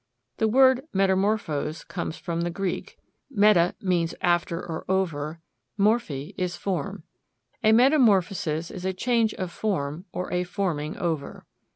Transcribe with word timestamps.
The 0.37 0.47
word 0.47 0.81
metamorphose 0.93 1.83
comes 1.83 2.17
from 2.17 2.41
the 2.41 2.49
Greek; 2.49 2.97
meta 3.29 3.75
means 3.79 4.15
after 4.19 4.57
or 4.57 4.83
over; 4.89 5.41
morphe 5.77 6.33
is 6.39 6.55
form. 6.57 7.03
A 7.63 7.71
metamorphosis 7.71 8.71
is 8.71 8.83
a 8.83 8.93
change 8.93 9.35
of 9.35 9.51
form 9.51 10.05
or 10.11 10.33
a 10.33 10.43
forming 10.43 10.97
over. 10.97 11.45